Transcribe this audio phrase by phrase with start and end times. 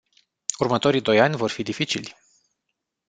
[0.59, 2.15] Următorii doi ani vor fi dificili.